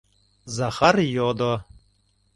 —Захар 0.57 0.95
йодо. 1.15 1.53